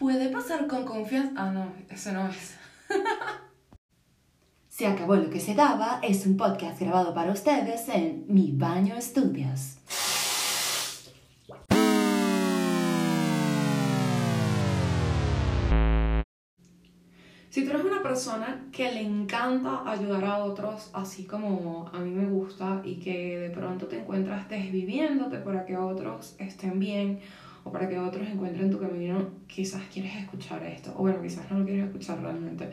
Puede 0.00 0.30
pasar 0.30 0.66
con 0.66 0.86
confianza. 0.86 1.34
Ah, 1.36 1.50
no, 1.50 1.74
eso 1.90 2.10
no 2.12 2.26
es. 2.26 2.56
Se 4.70 4.86
acabó 4.86 5.14
lo 5.14 5.28
que 5.28 5.38
se 5.38 5.54
daba 5.54 6.00
es 6.02 6.24
un 6.24 6.38
podcast 6.38 6.80
grabado 6.80 7.12
para 7.12 7.32
ustedes 7.32 7.86
en 7.90 8.24
Mi 8.26 8.50
Baño 8.50 8.96
Estudios. 8.96 9.76
Si 17.50 17.64
tú 17.64 17.70
eres 17.70 17.84
una 17.84 18.02
persona 18.02 18.68
que 18.72 18.90
le 18.92 19.02
encanta 19.02 19.82
ayudar 19.84 20.24
a 20.24 20.38
otros, 20.44 20.88
así 20.94 21.24
como 21.24 21.90
a 21.92 21.98
mí 21.98 22.10
me 22.10 22.24
gusta, 22.24 22.80
y 22.84 22.94
que 23.00 23.38
de 23.38 23.50
pronto 23.50 23.86
te 23.86 23.98
encuentras 23.98 24.48
desviviéndote 24.48 25.36
para 25.40 25.66
que 25.66 25.76
otros 25.76 26.36
estén 26.38 26.78
bien 26.78 27.20
o 27.64 27.72
para 27.72 27.88
que 27.88 27.98
otros 27.98 28.28
encuentren 28.28 28.70
tu 28.70 28.78
camino, 28.78 29.30
quizás 29.46 29.82
quieres 29.92 30.14
escuchar 30.16 30.62
esto, 30.64 30.92
o 30.96 31.02
bueno, 31.02 31.20
quizás 31.22 31.50
no 31.50 31.58
lo 31.58 31.64
quieres 31.64 31.86
escuchar 31.86 32.20
realmente. 32.20 32.70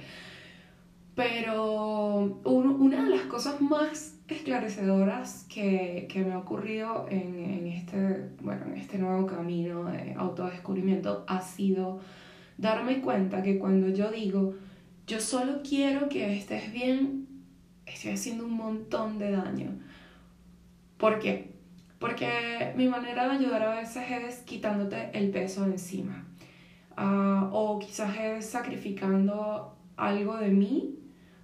Pero 1.16 2.40
una 2.44 3.04
de 3.04 3.09
las 3.09 3.23
cosas 3.23 3.59
más 3.59 4.20
esclarecedoras 4.28 5.45
que, 5.50 6.08
que 6.12 6.23
me 6.23 6.34
ha 6.34 6.38
ocurrido 6.38 7.08
en, 7.09 7.40
en, 7.40 7.68
este, 7.68 8.30
bueno, 8.42 8.66
en 8.68 8.78
este 8.78 9.00
nuevo 9.00 9.26
camino 9.26 9.86
de 9.86 10.14
autodescubrimiento 10.16 11.26
ha 11.28 11.42
sido 11.42 12.00
darme 12.58 13.02
cuenta 13.02 13.42
que 13.42 13.58
cuando 13.58 13.90
yo 13.90 14.12
digo, 14.12 14.56
yo 15.08 15.20
solo 15.20 15.62
quiero 15.67 16.09
que 16.09 16.38
estés 16.38 16.72
bien, 16.72 17.28
estoy 17.86 18.12
haciendo 18.12 18.45
un 18.45 18.54
montón 18.54 19.17
de 19.17 19.31
daño. 19.31 19.72
¿Por 20.98 21.20
qué? 21.20 21.57
Porque 22.00 22.74
mi 22.76 22.88
manera 22.88 23.28
de 23.28 23.38
ayudar 23.38 23.64
a 23.64 23.80
veces 23.80 24.04
es 24.10 24.38
quitándote 24.40 25.10
el 25.14 25.32
peso 25.32 25.66
de 25.66 25.72
encima. 25.72 26.26
Uh, 26.98 27.50
o 27.52 27.80
quizás 27.80 28.18
es 28.18 28.46
sacrificando 28.46 29.76
algo 29.95 30.38
de 30.38 30.50
mí, 30.50 30.95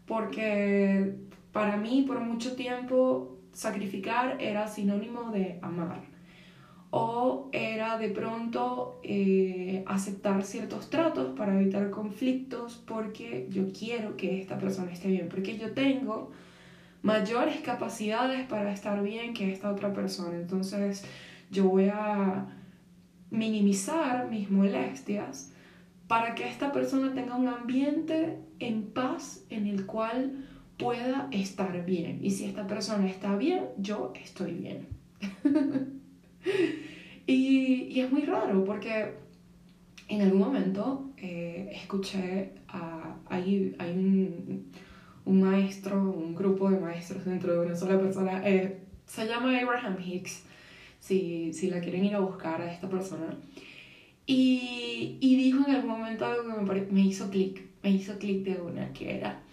porque 0.06 1.16
para 1.52 1.78
mí 1.78 2.06
por 2.08 2.20
mucho 2.20 2.56
tiempo 2.56 3.38
sacrificar 3.52 4.38
era 4.40 4.68
sinónimo 4.68 5.31
de 5.31 5.59
amar. 5.62 6.02
O 6.90 7.50
era 7.52 7.98
de 7.98 8.09
pronto 8.09 9.00
eh, 9.02 9.84
aceptar 9.88 10.44
ciertos 10.44 10.92
tratos 10.92 11.36
para 11.36 11.59
evitar 11.59 11.90
conflictos 11.90 12.84
porque 12.86 13.48
yo 13.50 13.72
quiero 13.72 14.16
que 14.16 14.40
esta 14.40 14.59
persona 14.59 14.92
esté 14.92 15.08
bien, 15.08 15.28
porque 15.28 15.58
yo 15.58 15.74
tengo 15.74 16.31
mayores 17.04 17.58
capacidades 17.62 18.48
para 18.48 18.73
estar 18.73 19.04
bien 19.04 19.36
que 19.36 19.52
esta 19.52 19.72
otra 19.72 19.94
persona. 19.94 20.36
Entonces 20.36 21.06
yo 21.52 21.66
voy 21.66 21.90
a 21.90 22.48
minimizar 23.30 24.30
mis 24.30 24.50
molestias 24.50 25.52
para 26.08 26.34
que 26.34 26.48
esta 26.48 26.72
persona 26.72 27.14
tenga 27.14 27.36
un 27.36 27.48
ambiente 27.48 28.40
en 28.59 28.84
paz 28.92 29.46
en 29.50 29.68
el 29.68 29.86
cual 29.86 30.48
pueda 30.78 31.28
estar 31.31 31.86
bien. 31.86 32.20
Y 32.24 32.31
si 32.31 32.46
esta 32.46 32.66
persona 32.68 33.08
está 33.08 33.36
bien, 33.36 33.66
yo 33.78 34.14
estoy 34.16 34.54
bien. 34.54 34.88
y, 37.28 37.88
y, 37.90 38.00
es 38.02 38.12
muy 38.12 38.24
raro 38.24 38.66
porque 38.66 39.14
en 40.09 40.22
algún 40.22 40.40
momento 40.40 41.12
eh, 41.18 41.72
escuché 41.74 42.52
a... 42.68 43.16
Hay, 43.28 43.76
un, 43.80 44.72
un 45.26 45.42
maestro, 45.42 46.02
un 46.02 46.36
grupo 46.36 46.70
de 46.70 46.80
maestros 46.80 47.26
dentro 47.26 47.54
de 47.54 47.66
una 47.68 47.76
sola 47.76 48.00
persona. 48.00 48.42
Eh, 48.48 48.80
se 49.06 49.28
llama 49.28 49.58
Abraham 49.58 49.98
Hicks, 50.04 50.44
si, 51.00 51.54
si 51.54 51.70
la 51.70 51.80
quieren 51.80 52.06
ir 52.06 52.16
a 52.16 52.20
buscar 52.20 52.62
a 52.62 52.72
esta 52.72 52.90
persona. 52.90 53.38
Y, 54.26 55.18
y 55.20 55.36
dijo 55.36 55.66
en 55.68 55.76
algún 55.76 55.92
momento 55.92 56.26
algo 56.26 56.44
que 56.44 56.62
me, 56.62 56.82
me 56.92 57.02
hizo 57.02 57.30
clic, 57.30 57.62
me 57.84 57.92
hizo 57.92 58.18
clic 58.18 58.44
de 58.44 58.62
una, 58.62 58.94
que 58.94 59.18
era 59.18 59.44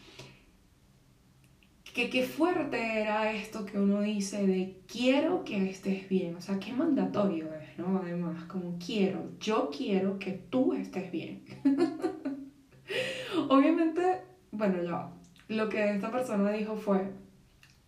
que 1.92 2.08
qué 2.08 2.22
fuerte 2.22 3.00
era 3.00 3.32
esto 3.32 3.66
que 3.66 3.78
uno 3.78 4.00
dice 4.02 4.46
de 4.46 4.80
quiero 4.86 5.44
que 5.44 5.68
estés 5.68 6.08
bien, 6.08 6.36
o 6.36 6.40
sea, 6.40 6.58
qué 6.58 6.72
mandatorio 6.72 7.48
es, 7.54 7.78
¿no? 7.78 8.00
Además, 8.02 8.44
como 8.44 8.78
quiero, 8.84 9.30
yo 9.40 9.70
quiero 9.76 10.18
que 10.18 10.32
tú 10.32 10.72
estés 10.72 11.10
bien. 11.10 11.42
Obviamente, 13.48 14.22
bueno, 14.52 14.82
ya, 14.82 15.12
lo 15.50 15.68
que 15.68 15.90
esta 15.90 16.12
persona 16.12 16.52
dijo 16.52 16.76
fue 16.76 17.10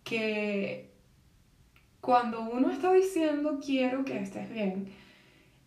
que 0.03 0.91
cuando 2.01 2.41
uno 2.41 2.69
está 2.69 2.91
diciendo 2.91 3.59
quiero 3.65 4.03
que 4.03 4.19
estés 4.19 4.49
bien, 4.49 4.89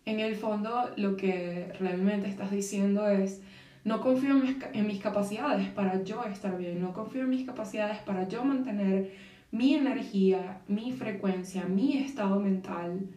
en 0.05 0.19
el 0.19 0.35
fondo 0.35 0.91
lo 0.95 1.17
que 1.17 1.73
realmente 1.79 2.27
estás 2.29 2.51
diciendo 2.51 3.09
es 3.09 3.41
no 3.83 3.99
confío 3.99 4.37
en 4.73 4.85
mis, 4.85 4.99
capacidades 4.99 5.69
para 5.69 6.03
yo 6.03 6.23
estar 6.25 6.55
bien, 6.55 6.81
no 6.81 6.93
confío 6.93 7.23
en 7.23 7.31
mis 7.31 7.47
capacidades 7.47 7.97
para 7.99 8.27
yo 8.27 8.43
mantener 8.43 9.13
mi 9.49 9.73
energía, 9.73 10.61
mi 10.67 10.91
frecuencia, 10.91 11.65
mi 11.65 11.97
estado 11.97 12.39
mental 12.39 13.09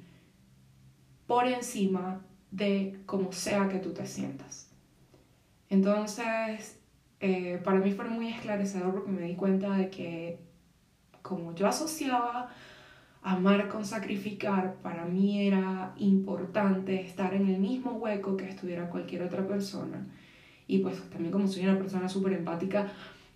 por 1.26 1.47
encima 1.47 2.22
de 2.50 2.98
como 3.04 3.30
sea 3.30 3.68
que 3.68 3.78
tú 3.78 3.92
te 3.92 4.06
sientas. 4.06 4.70
Entonces, 5.68 6.79
eh, 7.20 7.60
para 7.62 7.78
mí 7.81 7.92
fue 7.92 8.06
muy 8.06 8.28
esclarecedor 8.28 8.92
porque 8.92 9.10
me 9.10 9.22
di 9.22 9.36
cuenta 9.36 9.76
de 9.76 9.91
que 9.91 10.38
como 11.22 11.54
yo 11.54 11.66
asociaba 11.66 12.48
amar 13.22 13.69
con 13.69 13.84
sacrificar, 13.84 14.76
para 14.82 15.04
mí 15.04 15.47
era 15.47 15.92
importante 15.98 17.00
estar 17.03 17.34
en 17.34 17.48
el 17.48 17.60
mismo 17.60 17.92
hueco 17.92 18.36
que 18.36 18.48
estuviera 18.48 18.88
cualquier 18.88 19.22
otra 19.22 19.47
persona. 19.47 20.06
Y 20.66 20.78
pues 20.78 20.98
también 21.10 21.30
como 21.30 21.47
soy 21.47 21.64
una 21.64 21.78
persona 21.78 22.09
súper 22.09 22.32
empática, 22.32 22.91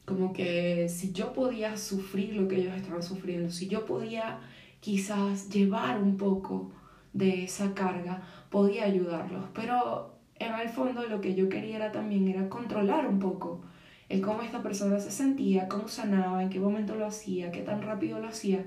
como 0.07 0.33
que 0.33 0.89
si 0.89 1.13
yo 1.13 1.33
podía 1.33 1.77
sufrir 1.77 2.37
lo 2.37 2.49
que 2.49 2.57
ellos 2.57 2.75
estaban 2.75 3.03
sufriendo, 3.03 3.51
si 3.51 3.69
yo 3.69 3.85
podía 3.85 4.41
quizás 4.81 5.51
llevar 5.51 6.01
un 6.01 6.17
poco 6.17 6.73
de 7.13 7.45
esa 7.45 7.75
carga, 7.75 8.23
podía 8.51 8.85
ayudarlos. 8.85 9.45
Pero 9.55 10.14
en 10.39 10.55
el 10.55 10.69
fondo 10.69 11.07
lo 11.07 11.21
que 11.21 11.35
yo 11.35 11.49
quería 11.49 11.93
también 11.93 12.29
era 12.29 12.49
controlar 12.49 13.07
un 13.07 13.19
poco 13.19 13.63
el 14.09 14.21
cómo 14.21 14.43
esta 14.43 14.63
persona 14.63 14.99
se 15.01 15.11
sentía, 15.11 15.69
cómo 15.69 15.89
sanaba, 15.89 16.43
en 16.43 16.51
qué 16.51 16.61
momento 16.61 16.95
lo 16.95 17.07
hacía, 17.07 17.51
qué 17.51 17.63
tan 17.63 17.83
rápido 17.83 18.21
lo 18.21 18.29
hacía, 18.29 18.65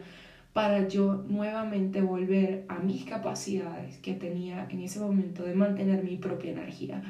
para 0.53 0.88
yo 0.88 1.23
nuevamente 1.27 2.01
volver 2.01 2.66
a 2.67 2.79
mis 2.79 3.06
capacidades 3.06 3.97
que 3.97 4.13
tenía 4.13 4.67
en 4.69 4.81
ese 4.81 5.00
momento 5.00 5.44
de 5.44 5.53
mantener 5.53 6.03
mi 6.03 6.17
propia 6.17 6.51
energía. 6.51 7.01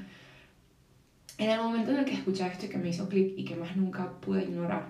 En 1.38 1.50
el 1.50 1.60
momento 1.60 1.92
en 1.92 2.00
el 2.00 2.06
que 2.06 2.16
escuché 2.16 2.46
esto 2.46 2.66
y 2.66 2.70
que 2.70 2.78
me 2.78 2.90
hizo 2.90 3.08
clic 3.08 3.34
y 3.38 3.46
que 3.46 3.56
más 3.56 3.78
nunca 3.78 4.12
pude 4.20 4.44
ignorarlo, 4.44 4.90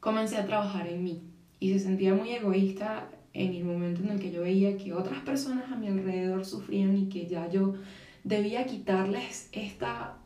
comencé 0.00 0.36
a 0.36 0.46
trabajar 0.46 0.86
en 0.86 1.02
mí 1.02 1.22
y 1.60 1.72
se 1.72 1.78
sentía 1.78 2.12
muy 2.12 2.30
egoísta 2.32 3.08
en 3.32 3.54
el 3.54 3.64
momento 3.64 4.02
en 4.02 4.10
el 4.10 4.20
que 4.20 4.30
yo 4.30 4.42
veía 4.42 4.76
que 4.76 4.92
otras 4.92 5.20
personas 5.20 5.72
a 5.72 5.76
mi 5.76 5.88
alrededor 5.88 6.44
sufrían 6.44 6.96
y 6.96 7.08
que 7.08 7.26
ya 7.26 7.48
yo 7.48 7.74
debía 8.24 8.66
quitarles 8.66 9.48
esta 9.52 10.18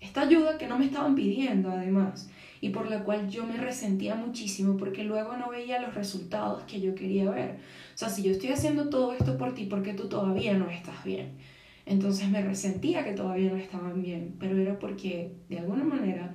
esta 0.00 0.20
ayuda 0.22 0.58
que 0.58 0.68
no 0.68 0.78
me 0.78 0.84
estaban 0.84 1.14
pidiendo 1.14 1.70
además 1.70 2.30
y 2.60 2.70
por 2.70 2.88
la 2.88 3.04
cual 3.04 3.28
yo 3.28 3.46
me 3.46 3.56
resentía 3.56 4.14
muchísimo 4.14 4.76
porque 4.76 5.04
luego 5.04 5.36
no 5.36 5.50
veía 5.50 5.80
los 5.80 5.94
resultados 5.94 6.64
que 6.64 6.80
yo 6.80 6.94
quería 6.94 7.30
ver. 7.30 7.58
O 7.94 7.98
sea, 7.98 8.08
si 8.08 8.22
yo 8.22 8.32
estoy 8.32 8.50
haciendo 8.50 8.88
todo 8.88 9.12
esto 9.12 9.38
por 9.38 9.54
ti, 9.54 9.66
porque 9.66 9.94
tú 9.94 10.08
todavía 10.08 10.54
no 10.54 10.68
estás 10.68 11.04
bien? 11.04 11.32
Entonces 11.86 12.28
me 12.28 12.42
resentía 12.42 13.04
que 13.04 13.12
todavía 13.12 13.50
no 13.50 13.56
estaban 13.56 14.02
bien, 14.02 14.36
pero 14.38 14.56
era 14.58 14.78
porque 14.78 15.32
de 15.48 15.58
alguna 15.58 15.84
manera 15.84 16.34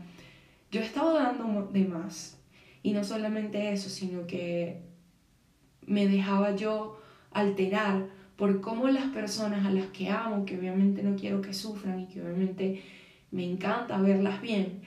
yo 0.72 0.81
estaba 0.81 1.13
dando 1.13 1.69
de 1.72 1.86
más. 1.86 2.40
Y 2.81 2.92
no 2.92 3.03
solamente 3.03 3.72
eso, 3.72 3.90
sino 3.90 4.25
que 4.25 4.81
me 5.86 6.08
dejaba 6.08 6.56
yo 6.56 7.00
alterar 7.31 8.08
por 8.35 8.61
cómo 8.61 8.88
las 8.88 9.05
personas 9.11 9.66
a 9.66 9.71
las 9.71 9.88
que 9.88 10.09
amo, 10.09 10.45
que 10.45 10.57
obviamente 10.57 11.03
no 11.03 11.15
quiero 11.15 11.41
que 11.41 11.53
sufran 11.53 12.00
y 12.00 12.07
que 12.07 12.21
obviamente 12.21 12.81
me 13.31 13.44
encanta 13.44 14.00
verlas 14.00 14.41
bien, 14.41 14.81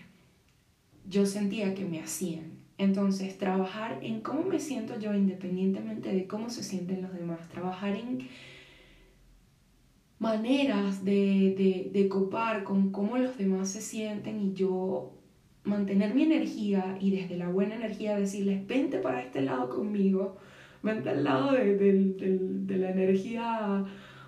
yo 1.09 1.27
sentía 1.27 1.75
que 1.75 1.85
me 1.85 2.01
hacían. 2.01 2.57
Entonces, 2.79 3.39
trabajar 3.39 4.01
en 4.03 4.21
cómo 4.21 4.43
me 4.43 4.61
siento 4.61 4.99
yo 4.99 5.15
independientemente 5.15 6.13
de 6.13 6.27
cómo 6.27 6.51
se 6.51 6.63
sienten 6.63 7.03
los 7.03 7.13
demás, 7.15 7.49
trabajar 7.49 7.97
en 7.97 8.29
maneras 10.19 11.05
de, 11.05 11.91
de, 11.93 12.09
copar 12.09 12.65
con 12.65 12.91
cómo 12.91 13.19
los 13.19 13.37
demás 13.37 13.71
se 13.71 13.81
sienten 13.81 14.41
y 14.41 14.53
yo 14.55 15.13
mantener 15.65 16.15
mi 16.15 16.23
energía 16.23 16.97
y 17.01 17.11
desde 17.11 17.37
la 17.37 17.49
buena 17.49 17.75
energía 17.75 18.17
decirles, 18.17 18.67
vente 18.67 18.99
para 18.99 19.23
este 19.23 19.43
lado 19.43 19.69
conmigo, 19.69 20.37
vente 20.87 21.11
al 21.11 21.23
lado 21.23 21.53
de, 21.53 21.77
de 21.77 22.77
la 22.79 22.91
energía 22.91 23.85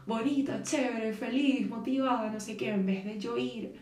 bonita, 0.07 0.63
chévere, 0.63 1.13
feliz, 1.13 1.69
motivada, 1.69 2.31
no 2.31 2.41
sé 2.41 2.57
qué, 2.57 2.71
en 2.71 2.87
vez 2.87 3.05
de 3.05 3.19
yo 3.19 3.37
ir 3.37 3.75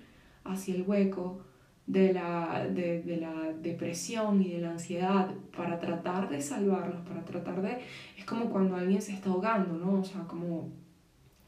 hacia 0.44 0.74
el 0.74 0.82
hueco 0.82 1.40
de 1.86 2.12
la, 2.12 2.66
de, 2.68 3.02
de 3.02 3.16
la 3.18 3.52
depresión 3.62 4.42
y 4.42 4.54
de 4.54 4.60
la 4.60 4.72
ansiedad 4.72 5.30
para 5.56 5.78
tratar 5.78 6.28
de 6.28 6.42
salvarlos, 6.42 7.00
para 7.06 7.24
tratar 7.24 7.62
de... 7.62 7.78
Es 8.18 8.24
como 8.24 8.50
cuando 8.50 8.74
alguien 8.74 9.00
se 9.00 9.12
está 9.12 9.30
ahogando, 9.30 9.74
¿no? 9.74 10.00
O 10.00 10.04
sea, 10.04 10.22
como 10.22 10.72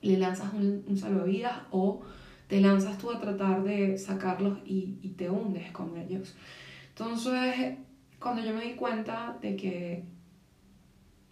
le 0.01 0.17
lanzas 0.17 0.55
un, 0.55 0.85
un 0.87 0.97
salvavidas 0.97 1.63
o 1.73 2.03
te 2.47 2.61
lanzas 2.61 2.99
tú 2.99 3.11
a 3.11 3.21
tratar 3.21 3.65
de 3.65 3.99
sacarlos 3.99 4.59
y, 4.65 4.99
y 5.03 5.09
te 5.11 5.29
hundes 5.29 5.73
con 5.73 5.97
ellos. 5.97 6.37
Entonces, 6.91 7.77
cuando 8.21 8.43
yo 8.43 8.55
me 8.55 8.63
di 8.65 8.75
cuenta 8.75 9.37
de 9.43 9.57
que 9.57 10.05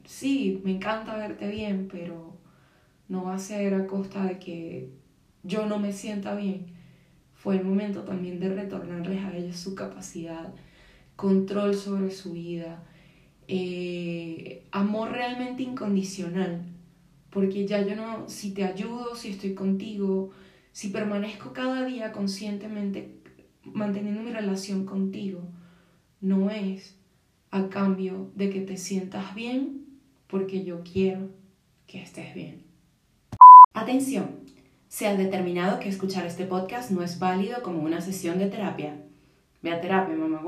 sí, 0.06 0.60
me 0.64 0.72
encanta 0.72 1.16
verte 1.16 1.48
bien, 1.50 1.88
pero 1.90 2.36
no 3.08 3.24
va 3.24 3.34
a 3.34 3.38
ser 3.38 3.74
a 3.74 3.86
costa 3.86 4.24
de 4.24 4.38
que 4.38 4.90
yo 5.42 5.66
no 5.66 5.78
me 5.78 5.92
sienta 5.92 6.34
bien, 6.34 6.66
fue 7.34 7.56
el 7.56 7.64
momento 7.64 8.02
también 8.02 8.40
de 8.40 8.52
retornarles 8.52 9.22
a 9.24 9.36
ellos 9.36 9.56
su 9.56 9.74
capacidad, 9.74 10.54
control 11.14 11.74
sobre 11.74 12.10
su 12.10 12.32
vida, 12.32 12.82
eh, 13.48 14.66
amor 14.72 15.12
realmente 15.12 15.62
incondicional, 15.62 16.62
porque 17.30 17.66
ya 17.66 17.86
yo 17.86 17.94
no, 17.94 18.28
si 18.28 18.52
te 18.52 18.64
ayudo, 18.64 19.14
si 19.14 19.30
estoy 19.30 19.54
contigo, 19.54 20.30
si 20.72 20.88
permanezco 20.88 21.52
cada 21.52 21.84
día 21.84 22.12
conscientemente 22.12 23.20
manteniendo 23.62 24.22
mi 24.22 24.32
relación 24.32 24.84
contigo, 24.84 25.42
no 26.20 26.50
es 26.50 26.96
a 27.50 27.68
cambio 27.68 28.30
de 28.34 28.50
que 28.50 28.60
te 28.60 28.76
sientas 28.76 29.34
bien, 29.34 29.85
porque 30.28 30.64
yo 30.64 30.82
quiero 30.82 31.28
que 31.86 32.02
estés 32.02 32.34
bien. 32.34 32.62
Atención, 33.74 34.40
se 34.88 35.06
ha 35.06 35.16
determinado 35.16 35.80
que 35.80 35.88
escuchar 35.88 36.26
este 36.26 36.44
podcast 36.46 36.90
no 36.90 37.02
es 37.02 37.18
válido 37.18 37.62
como 37.62 37.80
una 37.80 38.00
sesión 38.00 38.38
de 38.38 38.46
terapia. 38.46 38.96
Ve 39.62 39.72
a 39.72 39.80
terapia, 39.80 40.14
mamá. 40.14 40.42